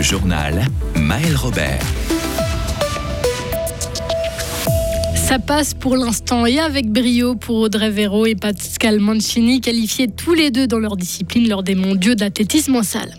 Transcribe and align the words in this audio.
Le 0.00 0.04
journal 0.04 0.64
Maël 0.96 1.36
Robert. 1.36 1.78
Ça 5.14 5.38
passe 5.38 5.74
pour 5.74 5.94
l'instant 5.94 6.46
et 6.46 6.58
avec 6.58 6.90
brio 6.90 7.34
pour 7.34 7.56
Audrey 7.56 7.90
Véro 7.90 8.24
et 8.24 8.34
Pascal 8.34 8.98
Mancini, 8.98 9.60
qualifiés 9.60 10.08
tous 10.08 10.32
les 10.32 10.50
deux 10.50 10.66
dans 10.66 10.78
leur 10.78 10.96
discipline 10.96 11.46
lors 11.50 11.62
des 11.62 11.74
mondiaux 11.74 12.14
d'athlétisme 12.14 12.76
en 12.76 12.82
salle. 12.82 13.12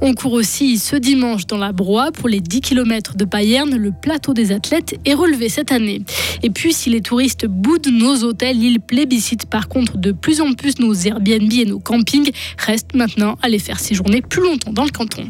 On 0.00 0.14
court 0.14 0.34
aussi 0.34 0.78
ce 0.78 0.94
dimanche 0.94 1.48
dans 1.48 1.58
la 1.58 1.72
Broye 1.72 2.12
pour 2.12 2.28
les 2.28 2.38
10 2.38 2.60
km 2.60 3.16
de 3.16 3.24
Payerne. 3.24 3.74
Le 3.74 3.90
plateau 3.90 4.32
des 4.32 4.52
athlètes 4.52 5.00
est 5.04 5.14
relevé 5.14 5.48
cette 5.48 5.72
année. 5.72 6.02
Et 6.44 6.50
puis, 6.50 6.72
si 6.72 6.90
les 6.90 7.00
touristes 7.00 7.46
boudent 7.46 7.90
nos 7.90 8.22
hôtels, 8.22 8.62
ils 8.62 8.78
plébiscitent 8.78 9.46
par 9.46 9.68
contre 9.68 9.98
de 9.98 10.12
plus 10.12 10.40
en 10.40 10.52
plus 10.52 10.78
nos 10.78 10.94
Airbnb 10.94 11.52
et 11.52 11.64
nos 11.64 11.80
campings. 11.80 12.30
Reste 12.56 12.94
maintenant 12.94 13.36
à 13.42 13.48
les 13.48 13.58
faire 13.58 13.80
séjourner 13.80 14.22
plus 14.22 14.42
longtemps 14.42 14.72
dans 14.72 14.84
le 14.84 14.90
canton. 14.90 15.28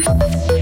Bye. 0.00 0.61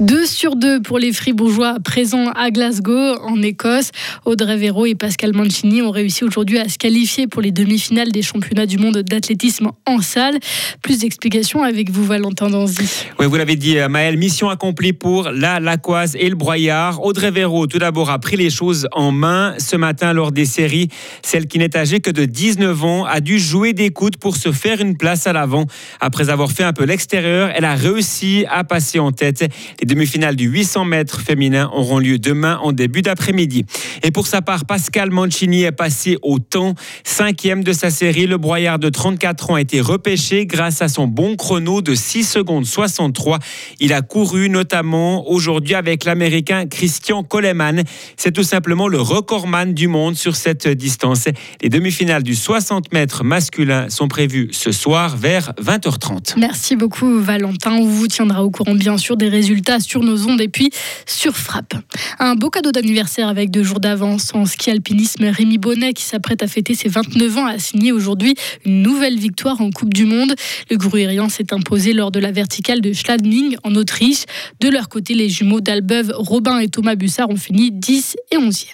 2 0.00 0.24
sur 0.24 0.56
2 0.56 0.80
pour 0.80 0.98
les 0.98 1.12
Fribourgeois 1.12 1.76
présents 1.84 2.30
à 2.34 2.50
Glasgow, 2.50 3.18
en 3.22 3.42
Écosse. 3.42 3.90
Audrey 4.24 4.56
Véro 4.56 4.86
et 4.86 4.94
Pascal 4.94 5.34
Mancini 5.34 5.82
ont 5.82 5.90
réussi 5.90 6.24
aujourd'hui 6.24 6.58
à 6.58 6.70
se 6.70 6.78
qualifier 6.78 7.26
pour 7.26 7.42
les 7.42 7.52
demi-finales 7.52 8.10
des 8.10 8.22
championnats 8.22 8.64
du 8.64 8.78
monde 8.78 9.02
d'athlétisme 9.02 9.72
en 9.84 10.00
salle. 10.00 10.38
Plus 10.82 11.00
d'explications 11.00 11.62
avec 11.62 11.90
vous, 11.90 12.02
Valentin 12.02 12.48
Danzy. 12.48 12.78
Oui, 13.18 13.26
vous 13.26 13.36
l'avez 13.36 13.56
dit, 13.56 13.76
Maëlle, 13.90 14.16
mission 14.16 14.48
accomplie 14.48 14.94
pour 14.94 15.30
la 15.32 15.60
Lacoise 15.60 16.16
et 16.18 16.30
le 16.30 16.34
Broyard. 16.34 17.04
Audrey 17.04 17.30
Véro, 17.30 17.66
tout 17.66 17.78
d'abord, 17.78 18.08
a 18.08 18.18
pris 18.18 18.38
les 18.38 18.48
choses 18.48 18.88
en 18.92 19.12
main 19.12 19.54
ce 19.58 19.76
matin 19.76 20.14
lors 20.14 20.32
des 20.32 20.46
séries. 20.46 20.88
Celle 21.22 21.46
qui 21.46 21.58
n'est 21.58 21.76
âgée 21.76 22.00
que 22.00 22.10
de 22.10 22.24
19 22.24 22.84
ans 22.84 23.04
a 23.04 23.20
dû 23.20 23.38
jouer 23.38 23.74
des 23.74 23.90
coudes 23.90 24.16
pour 24.16 24.38
se 24.38 24.50
faire 24.50 24.80
une 24.80 24.96
place 24.96 25.26
à 25.26 25.34
l'avant. 25.34 25.66
Après 26.00 26.30
avoir 26.30 26.50
fait 26.52 26.64
un 26.64 26.72
peu 26.72 26.84
l'extérieur, 26.84 27.50
elle 27.54 27.66
a 27.66 27.74
réussi 27.74 28.46
à 28.48 28.64
passer 28.64 28.98
en 28.98 29.12
tête. 29.12 29.44
Les 29.78 29.89
demi-finales 29.90 30.36
du 30.36 30.48
800 30.48 30.84
mètres 30.84 31.20
féminin 31.20 31.68
auront 31.72 31.98
lieu 31.98 32.18
demain 32.18 32.58
en 32.62 32.70
début 32.70 33.02
d'après-midi. 33.02 33.64
Et 34.04 34.12
pour 34.12 34.28
sa 34.28 34.40
part, 34.40 34.64
Pascal 34.64 35.10
Mancini 35.10 35.64
est 35.64 35.72
passé 35.72 36.16
au 36.22 36.38
temps. 36.38 36.76
Cinquième 37.02 37.64
de 37.64 37.72
sa 37.72 37.90
série, 37.90 38.26
le 38.26 38.38
broyard 38.38 38.78
de 38.78 38.88
34 38.88 39.50
ans 39.50 39.54
a 39.56 39.60
été 39.60 39.80
repêché 39.80 40.46
grâce 40.46 40.80
à 40.80 40.86
son 40.86 41.08
bon 41.08 41.34
chrono 41.34 41.82
de 41.82 41.96
6 41.96 42.22
secondes 42.22 42.66
63. 42.66 43.40
Il 43.80 43.92
a 43.92 44.00
couru 44.00 44.48
notamment 44.48 45.28
aujourd'hui 45.28 45.74
avec 45.74 46.04
l'Américain 46.04 46.66
Christian 46.68 47.24
Coleman. 47.24 47.82
C'est 48.16 48.32
tout 48.32 48.44
simplement 48.44 48.86
le 48.86 49.00
recordman 49.00 49.74
du 49.74 49.88
monde 49.88 50.14
sur 50.14 50.36
cette 50.36 50.68
distance. 50.68 51.24
Les 51.62 51.68
demi-finales 51.68 52.22
du 52.22 52.36
60 52.36 52.92
mètres 52.92 53.24
masculin 53.24 53.90
sont 53.90 54.06
prévues 54.06 54.50
ce 54.52 54.70
soir 54.70 55.16
vers 55.16 55.52
20h30. 55.60 56.38
Merci 56.38 56.76
beaucoup 56.76 57.20
Valentin. 57.20 57.72
On 57.72 57.86
vous 57.86 58.06
tiendra 58.06 58.44
au 58.44 58.50
courant 58.50 58.76
bien 58.76 58.96
sûr 58.96 59.16
des 59.16 59.28
résultats 59.28 59.79
sur 59.80 60.02
nos 60.02 60.26
ondes 60.26 60.40
et 60.40 60.48
puis 60.48 60.70
sur 61.06 61.36
Frappe. 61.36 61.74
Un 62.18 62.34
beau 62.34 62.50
cadeau 62.50 62.72
d'anniversaire 62.72 63.28
avec 63.28 63.50
deux 63.50 63.62
jours 63.62 63.80
d'avance 63.80 64.34
en 64.34 64.46
ski 64.46 64.70
alpinisme. 64.70 65.24
Rémi 65.24 65.58
Bonnet 65.58 65.92
qui 65.92 66.04
s'apprête 66.04 66.42
à 66.42 66.46
fêter 66.46 66.74
ses 66.74 66.88
29 66.88 67.38
ans 67.38 67.46
a 67.46 67.58
signé 67.58 67.92
aujourd'hui 67.92 68.34
une 68.64 68.82
nouvelle 68.82 69.18
victoire 69.18 69.60
en 69.60 69.70
Coupe 69.70 69.92
du 69.94 70.04
Monde. 70.04 70.34
Le 70.70 70.76
Gruyérien 70.76 71.28
s'est 71.28 71.52
imposé 71.52 71.92
lors 71.92 72.10
de 72.10 72.20
la 72.20 72.32
verticale 72.32 72.80
de 72.80 72.92
Schladming 72.92 73.56
en 73.64 73.74
Autriche. 73.74 74.24
De 74.60 74.68
leur 74.68 74.88
côté, 74.88 75.14
les 75.14 75.28
jumeaux 75.28 75.60
d'Albeuve, 75.60 76.12
Robin 76.14 76.58
et 76.58 76.68
Thomas 76.68 76.94
Bussard 76.94 77.30
ont 77.30 77.36
fini 77.36 77.70
10 77.70 78.16
et 78.32 78.36
11e. 78.36 78.66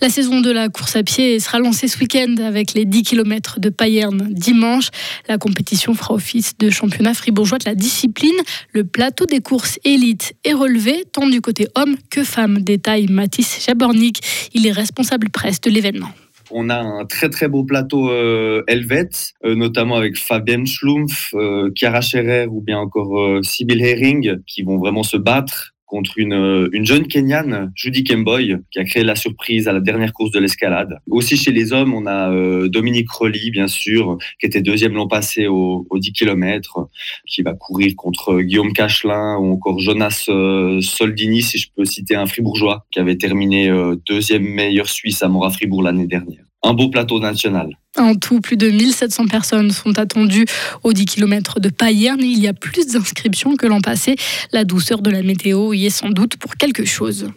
La 0.00 0.08
saison 0.08 0.40
de 0.40 0.50
la 0.50 0.68
course 0.68 0.96
à 0.96 1.02
pied 1.02 1.38
sera 1.40 1.58
lancée 1.58 1.88
ce 1.88 1.98
week-end 1.98 2.36
avec 2.44 2.74
les 2.74 2.84
10 2.84 3.02
km 3.02 3.60
de 3.60 3.68
Payerne 3.68 4.28
dimanche. 4.30 4.88
La 5.28 5.38
compétition 5.38 5.94
fera 5.94 6.14
office 6.14 6.56
de 6.58 6.70
championnat 6.70 7.14
fribourgeois 7.14 7.58
de 7.58 7.64
la 7.66 7.74
discipline. 7.74 8.36
Le 8.72 8.84
plateau 8.84 9.26
des 9.26 9.40
courses 9.40 9.78
élites 9.84 10.34
est 10.44 10.54
relevé 10.54 11.04
tant 11.12 11.28
du 11.28 11.40
côté 11.40 11.68
homme 11.74 11.96
que 12.10 12.24
femme. 12.24 12.58
Détail 12.60 13.06
Mathis 13.08 13.64
Jabornik. 13.64 14.20
Il 14.54 14.66
est 14.66 14.72
responsable 14.72 15.30
presse 15.30 15.60
de 15.60 15.70
l'événement. 15.70 16.10
On 16.50 16.70
a 16.70 16.78
un 16.78 17.04
très 17.04 17.28
très 17.28 17.48
beau 17.48 17.64
plateau 17.64 18.10
euh, 18.10 18.62
helvète, 18.66 19.32
euh, 19.44 19.54
notamment 19.54 19.96
avec 19.96 20.16
Fabienne 20.16 20.66
Schlumpf, 20.66 21.34
euh, 21.34 21.70
Chiara 21.74 22.00
Scherer 22.00 22.46
ou 22.46 22.60
bien 22.60 22.78
encore 22.78 23.18
euh, 23.20 23.42
Sibyl 23.42 23.82
Herring, 23.82 24.38
qui 24.46 24.62
vont 24.62 24.78
vraiment 24.78 25.02
se 25.02 25.16
battre 25.16 25.74
contre 25.88 26.18
une, 26.18 26.34
euh, 26.34 26.68
une 26.72 26.86
jeune 26.86 27.08
Kenyane, 27.08 27.72
Judy 27.74 28.04
Kemboy, 28.04 28.56
qui 28.70 28.78
a 28.78 28.84
créé 28.84 29.02
la 29.02 29.16
surprise 29.16 29.66
à 29.66 29.72
la 29.72 29.80
dernière 29.80 30.12
course 30.12 30.30
de 30.30 30.38
l'escalade. 30.38 30.98
Aussi 31.10 31.36
chez 31.36 31.50
les 31.50 31.72
hommes, 31.72 31.94
on 31.94 32.06
a 32.06 32.30
euh, 32.30 32.68
Dominique 32.68 33.10
Rolly, 33.10 33.50
bien 33.50 33.66
sûr, 33.66 34.18
qui 34.38 34.46
était 34.46 34.62
deuxième 34.62 34.92
l'an 34.92 35.08
passé 35.08 35.48
au, 35.48 35.86
au 35.90 35.98
10 35.98 36.12
km, 36.12 36.88
qui 37.26 37.42
va 37.42 37.54
courir 37.54 37.94
contre 37.96 38.40
Guillaume 38.40 38.72
Cachelin 38.72 39.38
ou 39.38 39.52
encore 39.52 39.80
Jonas 39.80 40.26
euh, 40.28 40.80
Soldini, 40.80 41.42
si 41.42 41.58
je 41.58 41.68
peux 41.74 41.84
citer 41.84 42.14
un 42.14 42.26
fribourgeois, 42.26 42.86
qui 42.90 43.00
avait 43.00 43.16
terminé 43.16 43.68
euh, 43.68 43.96
deuxième 44.06 44.44
meilleur 44.44 44.88
Suisse 44.88 45.22
à 45.22 45.28
Mora 45.28 45.50
Fribourg 45.50 45.82
l'année 45.82 46.06
dernière. 46.06 46.47
Un 46.62 46.74
beau 46.74 46.88
plateau 46.88 47.20
national. 47.20 47.70
En 47.96 48.14
tout, 48.14 48.40
plus 48.40 48.56
de 48.56 48.68
1700 48.68 49.26
personnes 49.26 49.70
sont 49.70 49.98
attendues 49.98 50.46
aux 50.82 50.92
10 50.92 51.04
km 51.06 51.60
de 51.60 51.68
Payerne. 51.68 52.20
Il 52.20 52.40
y 52.40 52.48
a 52.48 52.52
plus 52.52 52.88
d'inscriptions 52.88 53.56
que 53.56 53.66
l'an 53.66 53.80
passé. 53.80 54.16
La 54.52 54.64
douceur 54.64 55.00
de 55.00 55.10
la 55.10 55.22
météo 55.22 55.72
y 55.72 55.86
est 55.86 55.90
sans 55.90 56.10
doute 56.10 56.36
pour 56.36 56.56
quelque 56.56 56.84
chose. 56.84 57.28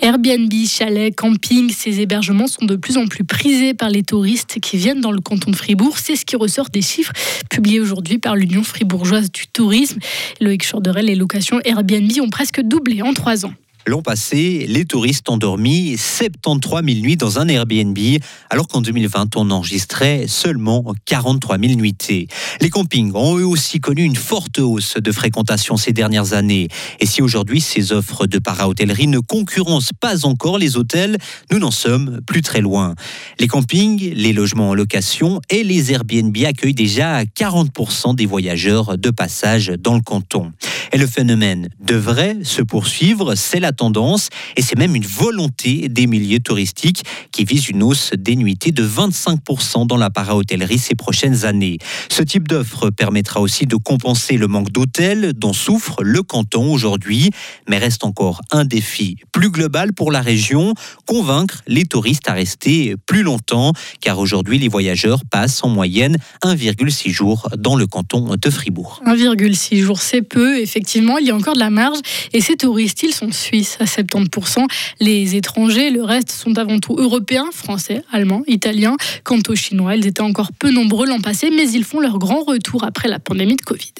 Airbnb, 0.00 0.52
chalets, 0.66 1.14
camping, 1.14 1.70
ces 1.70 2.00
hébergements 2.00 2.46
sont 2.46 2.64
de 2.64 2.76
plus 2.76 2.96
en 2.96 3.06
plus 3.06 3.24
prisés 3.24 3.74
par 3.74 3.90
les 3.90 4.02
touristes 4.02 4.58
qui 4.60 4.78
viennent 4.78 5.00
dans 5.00 5.12
le 5.12 5.20
canton 5.20 5.50
de 5.50 5.56
Fribourg. 5.56 5.98
C'est 5.98 6.16
ce 6.16 6.24
qui 6.24 6.36
ressort 6.36 6.70
des 6.70 6.82
chiffres 6.82 7.12
publiés 7.50 7.80
aujourd'hui 7.80 8.18
par 8.18 8.34
l'Union 8.34 8.62
fribourgeoise 8.62 9.30
du 9.30 9.46
tourisme. 9.46 9.98
Loïc 10.40 10.66
Chorderel, 10.70 11.06
les 11.06 11.16
locations 11.16 11.60
Airbnb 11.64 12.10
ont 12.22 12.30
presque 12.30 12.62
doublé 12.62 13.02
en 13.02 13.12
trois 13.12 13.44
ans. 13.44 13.52
L'an 13.86 14.02
passé, 14.02 14.66
les 14.68 14.84
touristes 14.84 15.28
ont 15.30 15.38
dormi 15.38 15.96
73 15.96 16.84
000 16.84 17.00
nuits 17.00 17.16
dans 17.16 17.38
un 17.38 17.48
Airbnb, 17.48 17.98
alors 18.50 18.68
qu'en 18.68 18.82
2020, 18.82 19.36
on 19.36 19.50
enregistrait 19.50 20.26
seulement 20.28 20.84
43 21.06 21.58
000 21.58 21.74
nuitées. 21.74 22.28
Les 22.60 22.68
campings 22.68 23.12
ont 23.14 23.38
eux 23.38 23.46
aussi 23.46 23.80
connu 23.80 24.04
une 24.04 24.16
forte 24.16 24.58
hausse 24.58 24.96
de 24.98 25.12
fréquentation 25.12 25.78
ces 25.78 25.92
dernières 25.92 26.34
années. 26.34 26.68
Et 27.00 27.06
si 27.06 27.22
aujourd'hui 27.22 27.60
ces 27.62 27.92
offres 27.92 28.26
de 28.26 28.38
para-hôtellerie 28.38 29.06
ne 29.06 29.18
concurrencent 29.18 29.94
pas 29.98 30.26
encore 30.26 30.58
les 30.58 30.76
hôtels, 30.76 31.16
nous 31.50 31.58
n'en 31.58 31.70
sommes 31.70 32.20
plus 32.26 32.42
très 32.42 32.60
loin. 32.60 32.94
Les 33.38 33.48
campings, 33.48 34.12
les 34.14 34.34
logements 34.34 34.70
en 34.70 34.74
location 34.74 35.40
et 35.48 35.64
les 35.64 35.90
Airbnb 35.90 36.36
accueillent 36.44 36.74
déjà 36.74 37.24
40% 37.24 38.14
des 38.14 38.26
voyageurs 38.26 38.98
de 38.98 39.10
passage 39.10 39.72
dans 39.78 39.94
le 39.94 40.02
canton. 40.02 40.52
Et 40.92 40.98
le 40.98 41.06
phénomène 41.06 41.68
devrait 41.78 42.38
se 42.42 42.62
poursuivre, 42.62 43.36
c'est 43.36 43.60
la 43.60 43.70
tendance, 43.70 44.28
et 44.56 44.62
c'est 44.62 44.76
même 44.76 44.96
une 44.96 45.06
volonté 45.06 45.88
des 45.88 46.08
milieux 46.08 46.40
touristiques 46.40 47.04
qui 47.30 47.44
visent 47.44 47.68
une 47.68 47.82
hausse 47.82 48.10
des 48.18 48.34
de 48.40 48.86
25% 48.86 49.86
dans 49.86 49.96
la 49.96 50.10
para-hôtellerie 50.10 50.78
ces 50.78 50.94
prochaines 50.94 51.44
années. 51.44 51.78
Ce 52.10 52.22
type 52.22 52.48
d'offre 52.48 52.90
permettra 52.90 53.40
aussi 53.40 53.66
de 53.66 53.76
compenser 53.76 54.36
le 54.36 54.48
manque 54.48 54.70
d'hôtels 54.70 55.32
dont 55.34 55.52
souffre 55.52 56.02
le 56.02 56.22
canton 56.22 56.72
aujourd'hui, 56.72 57.30
mais 57.68 57.78
reste 57.78 58.02
encore 58.04 58.40
un 58.50 58.64
défi 58.64 59.16
plus 59.32 59.50
global 59.50 59.92
pour 59.92 60.10
la 60.10 60.22
région, 60.22 60.74
convaincre 61.06 61.62
les 61.66 61.84
touristes 61.84 62.28
à 62.28 62.32
rester 62.32 62.94
plus 63.06 63.22
longtemps, 63.22 63.72
car 64.00 64.18
aujourd'hui 64.18 64.58
les 64.58 64.68
voyageurs 64.68 65.20
passent 65.30 65.62
en 65.62 65.68
moyenne 65.68 66.16
1,6 66.42 67.10
jours 67.10 67.48
dans 67.56 67.76
le 67.76 67.86
canton 67.86 68.36
de 68.40 68.50
Fribourg. 68.50 69.02
1,6 69.06 69.82
jours, 69.82 70.00
c'est 70.00 70.22
peu, 70.22 70.58
effectivement, 70.60 70.79
il 71.20 71.26
y 71.26 71.30
a 71.30 71.34
encore 71.34 71.54
de 71.54 71.58
la 71.58 71.70
marge, 71.70 71.98
et 72.32 72.40
ces 72.40 72.56
touristes, 72.56 73.02
ils 73.02 73.14
sont 73.14 73.32
suisses 73.32 73.76
à 73.80 73.84
70%. 73.84 74.66
Les 75.00 75.36
étrangers, 75.36 75.90
le 75.90 76.02
reste, 76.02 76.30
sont 76.30 76.56
avant 76.58 76.78
tout 76.78 76.96
européens, 76.98 77.48
français, 77.52 78.02
allemands, 78.12 78.42
italiens. 78.46 78.96
Quant 79.24 79.40
aux 79.48 79.54
Chinois, 79.54 79.96
ils 79.96 80.06
étaient 80.06 80.20
encore 80.20 80.52
peu 80.58 80.70
nombreux 80.70 81.06
l'an 81.06 81.20
passé, 81.20 81.50
mais 81.50 81.70
ils 81.70 81.84
font 81.84 82.00
leur 82.00 82.18
grand 82.18 82.42
retour 82.42 82.84
après 82.84 83.08
la 83.08 83.18
pandémie 83.18 83.56
de 83.56 83.62
Covid. 83.62 83.92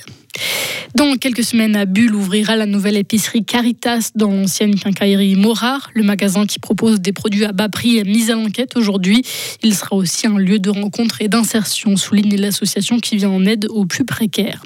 Dans 0.94 1.15
quelques 1.15 1.44
semaines, 1.44 1.77
à 1.77 1.87
Bulle 1.87 2.15
ouvrira 2.15 2.56
la 2.56 2.67
nouvelle 2.67 2.97
épicerie 2.97 3.44
Caritas 3.44 4.11
dans 4.17 4.31
l'ancienne 4.31 4.75
quincaillerie 4.75 5.37
Morard. 5.37 5.91
Le 5.94 6.03
magasin 6.03 6.47
qui 6.47 6.59
propose 6.59 7.00
des 7.00 7.12
produits 7.12 7.44
à 7.44 7.53
bas 7.53 7.69
prix 7.69 7.99
est 7.99 8.05
mis 8.05 8.31
à 8.31 8.35
l'enquête 8.35 8.77
aujourd'hui. 8.77 9.23
Il 9.62 9.75
sera 9.75 9.94
aussi 9.94 10.27
un 10.27 10.37
lieu 10.37 10.59
de 10.59 10.69
rencontre 10.69 11.23
et 11.23 11.29
d'insertion, 11.29 11.97
souligne 11.97 12.37
l'association 12.37 12.99
qui 12.99 13.17
vient 13.17 13.31
en 13.31 13.47
aide 13.47 13.67
aux 13.71 13.87
plus 13.87 14.05
précaires. 14.05 14.62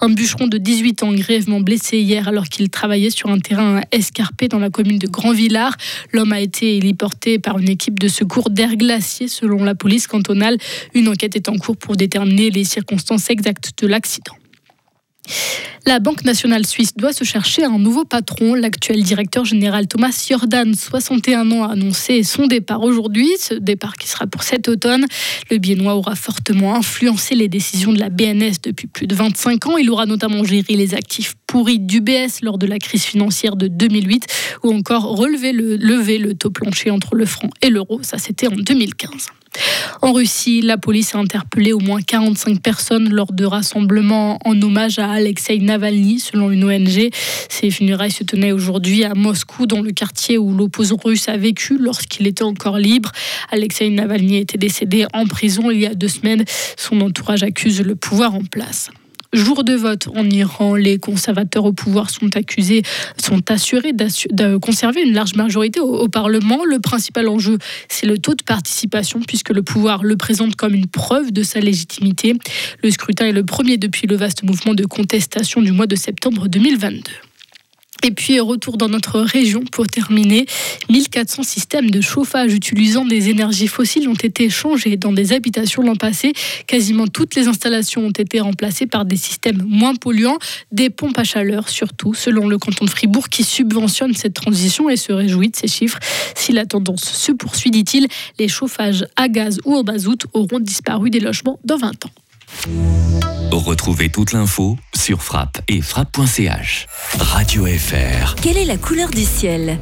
Un 0.00 0.10
bûcheron 0.10 0.46
de 0.46 0.58
18 0.58 1.02
ans 1.02 1.12
grièvement 1.12 1.60
blessé 1.60 1.98
hier 1.98 2.28
alors 2.28 2.48
qu'il 2.48 2.70
travaillait 2.70 3.10
sur 3.10 3.28
un 3.28 3.40
terrain 3.40 3.80
escarpé 3.90 4.48
dans 4.48 4.60
la 4.60 4.70
commune 4.70 4.98
de 4.98 5.08
Grand-Villard. 5.08 5.76
L'homme 6.12 6.32
a 6.32 6.40
été 6.40 6.76
héliporté 6.76 7.38
par 7.38 7.58
une 7.58 7.68
équipe 7.68 7.98
de 7.98 8.08
secours 8.08 8.48
d'air 8.48 8.76
glacier 8.76 9.26
selon 9.26 9.64
la 9.64 9.74
police 9.74 10.06
cantonale. 10.06 10.56
Une 10.94 11.08
enquête 11.08 11.34
est 11.34 11.48
en 11.48 11.56
cours 11.56 11.76
pour 11.76 11.96
déterminer 11.96 12.50
les 12.50 12.64
circonstances 12.64 13.28
exactes 13.28 13.72
de 13.82 13.88
l'accident. 13.88 14.36
La 15.86 15.98
Banque 15.98 16.24
nationale 16.24 16.66
suisse 16.66 16.96
doit 16.96 17.12
se 17.12 17.24
chercher 17.24 17.64
un 17.64 17.78
nouveau 17.78 18.04
patron. 18.04 18.54
L'actuel 18.54 19.02
directeur 19.02 19.44
général 19.44 19.86
Thomas 19.86 20.26
Jordan, 20.28 20.74
61 20.74 21.50
ans, 21.50 21.64
a 21.64 21.72
annoncé 21.72 22.22
son 22.22 22.46
départ 22.46 22.82
aujourd'hui. 22.82 23.28
Ce 23.38 23.52
départ 23.52 23.96
qui 23.96 24.08
sera 24.08 24.26
pour 24.26 24.44
cet 24.44 24.68
automne. 24.68 25.04
Le 25.50 25.58
Biennois 25.58 25.94
aura 25.94 26.14
fortement 26.14 26.74
influencé 26.74 27.34
les 27.34 27.48
décisions 27.48 27.92
de 27.92 27.98
la 27.98 28.08
BNS 28.08 28.54
depuis 28.62 28.86
plus 28.86 29.06
de 29.06 29.14
25 29.14 29.66
ans. 29.66 29.76
Il 29.76 29.90
aura 29.90 30.06
notamment 30.06 30.42
géré 30.42 30.74
les 30.74 30.94
actifs 30.94 31.34
pourris 31.54 31.78
d'UBS 31.78 32.42
lors 32.42 32.58
de 32.58 32.66
la 32.66 32.80
crise 32.80 33.04
financière 33.04 33.54
de 33.54 33.68
2008 33.68 34.26
ou 34.64 34.72
encore 34.72 35.04
relevé 35.16 35.52
le, 35.52 35.76
levé 35.76 36.18
le 36.18 36.34
taux 36.34 36.50
plancher 36.50 36.90
entre 36.90 37.14
le 37.14 37.26
franc 37.26 37.48
et 37.62 37.70
l'euro. 37.70 38.00
Ça, 38.02 38.18
c'était 38.18 38.48
en 38.48 38.56
2015. 38.56 39.28
En 40.02 40.12
Russie, 40.12 40.62
la 40.62 40.78
police 40.78 41.14
a 41.14 41.18
interpellé 41.18 41.72
au 41.72 41.78
moins 41.78 42.02
45 42.02 42.60
personnes 42.60 43.08
lors 43.14 43.32
de 43.32 43.44
rassemblements 43.44 44.40
en 44.44 44.60
hommage 44.60 44.98
à 44.98 45.08
Alexei 45.12 45.60
Navalny, 45.60 46.18
selon 46.18 46.50
une 46.50 46.64
ONG. 46.64 47.10
Ces 47.48 47.70
funérailles 47.70 48.10
se 48.10 48.24
tenaient 48.24 48.50
aujourd'hui 48.50 49.04
à 49.04 49.14
Moscou, 49.14 49.66
dans 49.66 49.80
le 49.80 49.92
quartier 49.92 50.38
où 50.38 50.52
l'opposant 50.52 50.98
russe 51.04 51.28
a 51.28 51.36
vécu 51.36 51.78
lorsqu'il 51.78 52.26
était 52.26 52.42
encore 52.42 52.78
libre. 52.78 53.12
Alexei 53.52 53.90
Navalny 53.90 54.38
était 54.38 54.58
décédé 54.58 55.06
en 55.12 55.24
prison 55.26 55.70
il 55.70 55.78
y 55.78 55.86
a 55.86 55.94
deux 55.94 56.08
semaines. 56.08 56.44
Son 56.76 57.00
entourage 57.00 57.44
accuse 57.44 57.80
le 57.80 57.94
pouvoir 57.94 58.34
en 58.34 58.42
place 58.42 58.90
jour 59.34 59.64
de 59.64 59.74
vote 59.74 60.08
en 60.14 60.28
Iran, 60.28 60.74
les 60.74 60.98
conservateurs 60.98 61.64
au 61.64 61.72
pouvoir 61.72 62.10
sont 62.10 62.36
accusés, 62.36 62.82
sont 63.22 63.50
assurés 63.50 63.92
de 63.92 64.56
conserver 64.56 65.02
une 65.02 65.12
large 65.12 65.34
majorité 65.34 65.80
au, 65.80 66.08
Parlement. 66.08 66.64
Le 66.64 66.78
principal 66.78 67.28
enjeu, 67.28 67.58
c'est 67.88 68.06
le 68.06 68.18
taux 68.18 68.34
de 68.34 68.42
participation, 68.42 69.20
puisque 69.26 69.50
le 69.50 69.62
pouvoir 69.62 70.04
le 70.04 70.16
présente 70.16 70.54
comme 70.54 70.74
une 70.74 70.86
preuve 70.86 71.32
de 71.32 71.42
sa 71.42 71.60
légitimité. 71.60 72.34
Le 72.82 72.90
scrutin 72.90 73.26
est 73.26 73.32
le 73.32 73.44
premier 73.44 73.76
depuis 73.76 74.06
le 74.06 74.16
vaste 74.16 74.42
mouvement 74.42 74.74
de 74.74 74.84
contestation 74.84 75.60
du 75.60 75.72
mois 75.72 75.86
de 75.86 75.96
septembre 75.96 76.48
2022. 76.48 77.02
Et 78.06 78.10
puis, 78.10 78.38
retour 78.38 78.76
dans 78.76 78.90
notre 78.90 79.18
région 79.18 79.62
pour 79.72 79.86
terminer. 79.86 80.44
1400 80.90 81.42
systèmes 81.42 81.90
de 81.90 82.02
chauffage 82.02 82.52
utilisant 82.52 83.06
des 83.06 83.30
énergies 83.30 83.66
fossiles 83.66 84.10
ont 84.10 84.12
été 84.12 84.50
changés 84.50 84.98
dans 84.98 85.10
des 85.10 85.32
habitations 85.32 85.80
l'an 85.80 85.96
passé. 85.96 86.34
Quasiment 86.66 87.06
toutes 87.06 87.34
les 87.34 87.48
installations 87.48 88.02
ont 88.02 88.10
été 88.10 88.40
remplacées 88.40 88.84
par 88.84 89.06
des 89.06 89.16
systèmes 89.16 89.64
moins 89.66 89.94
polluants, 89.94 90.36
des 90.70 90.90
pompes 90.90 91.16
à 91.16 91.24
chaleur 91.24 91.70
surtout, 91.70 92.12
selon 92.12 92.46
le 92.46 92.58
canton 92.58 92.84
de 92.84 92.90
Fribourg 92.90 93.30
qui 93.30 93.42
subventionne 93.42 94.12
cette 94.12 94.34
transition 94.34 94.90
et 94.90 94.96
se 94.96 95.14
réjouit 95.14 95.48
de 95.48 95.56
ces 95.56 95.68
chiffres. 95.68 95.98
Si 96.34 96.52
la 96.52 96.66
tendance 96.66 97.04
se 97.04 97.32
poursuit, 97.32 97.70
dit-il, 97.70 98.06
les 98.38 98.48
chauffages 98.48 99.06
à 99.16 99.28
gaz 99.28 99.60
ou 99.64 99.76
au 99.76 99.82
mazout 99.82 100.26
auront 100.34 100.60
disparu 100.60 101.08
des 101.08 101.20
logements 101.20 101.58
dans 101.64 101.78
20 101.78 102.04
ans. 102.04 102.10
Retrouvez 103.50 104.10
toute 104.10 104.32
l'info 104.32 104.76
sur 104.94 105.22
frappe 105.22 105.60
et 105.68 105.80
frappe.ch. 105.80 106.86
Radio 107.18 107.66
FR. 107.66 108.34
Quelle 108.36 108.56
est 108.56 108.64
la 108.64 108.76
couleur 108.76 109.10
du 109.10 109.24
ciel? 109.24 109.78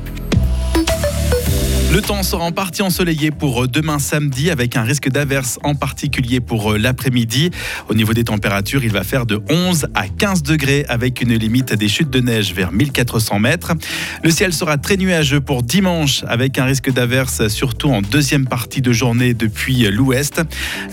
Le 1.92 2.00
temps 2.00 2.22
sera 2.22 2.44
en 2.44 2.52
partie 2.52 2.80
ensoleillé 2.80 3.30
pour 3.30 3.64
euh, 3.64 3.68
demain 3.68 3.98
samedi 3.98 4.50
avec 4.50 4.78
un 4.78 4.82
risque 4.82 5.10
d'averse 5.10 5.58
en 5.62 5.74
particulier 5.74 6.40
pour 6.40 6.72
euh, 6.72 6.78
l'après-midi. 6.78 7.50
Au 7.90 7.94
niveau 7.94 8.14
des 8.14 8.24
températures, 8.24 8.82
il 8.82 8.90
va 8.90 9.04
faire 9.04 9.26
de 9.26 9.42
11 9.50 9.88
à 9.94 10.08
15 10.08 10.42
degrés 10.42 10.86
avec 10.88 11.20
une 11.20 11.34
limite 11.34 11.74
des 11.74 11.88
chutes 11.88 12.08
de 12.08 12.20
neige 12.20 12.54
vers 12.54 12.72
1400 12.72 13.40
mètres. 13.40 13.72
Le 14.24 14.30
ciel 14.30 14.54
sera 14.54 14.78
très 14.78 14.96
nuageux 14.96 15.42
pour 15.42 15.62
dimanche 15.62 16.24
avec 16.28 16.56
un 16.56 16.64
risque 16.64 16.90
d'averse 16.90 17.48
surtout 17.48 17.90
en 17.90 18.00
deuxième 18.00 18.46
partie 18.46 18.80
de 18.80 18.92
journée 18.92 19.34
depuis 19.34 19.82
l'ouest. 19.90 20.40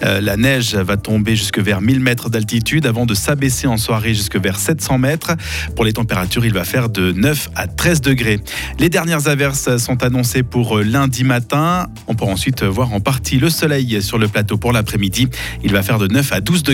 Euh, 0.04 0.19
la 0.19 0.36
neige 0.36 0.75
va 0.75 0.98
tomber 0.98 1.38
jusque 1.38 1.60
vers 1.60 1.80
1000 1.80 2.02
mètres 2.02 2.30
d'altitude 2.30 2.86
avant 2.86 3.06
de 3.06 3.13
s'abaisser 3.13 3.68
en 3.68 3.78
soirée 3.78 4.13
jusque 4.13 4.36
vers 4.36 4.60
700 4.60 4.98
mètres. 4.98 5.31
Pour 5.78 5.86
les 5.86 5.94
températures, 5.94 6.45
il 6.45 6.54
va 6.54 6.66
faire 6.66 6.90
de 6.90 7.13
9 7.13 7.52
à 7.56 7.68
13 7.68 8.02
degrés. 8.02 8.42
Les 8.80 8.90
dernières 8.90 9.30
averses 9.30 9.78
sont 9.78 10.04
annoncées 10.04 10.44
pour 10.44 10.78
lundi 10.90 11.24
matin. 11.24 11.88
On 12.08 12.16
peut 12.16 12.26
ensuite 12.26 12.64
voir 12.64 12.94
en 12.94 13.00
partie 13.00 13.38
le 13.38 13.50
soleil 13.50 14.02
sur 14.02 14.18
le 14.18 14.28
plateau 14.28 14.58
pour 14.58 14.72
l'après-midi. 14.72 15.28
Il 15.64 15.72
va 15.72 15.82
faire 15.84 16.00
de 16.00 16.08
9 16.08 16.34
à 16.34 16.42
12 16.42 16.64
degrés. 16.64 16.68